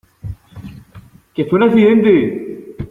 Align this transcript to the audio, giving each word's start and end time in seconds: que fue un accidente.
que 1.35 1.45
fue 1.45 1.57
un 1.59 1.65
accidente. 1.69 2.13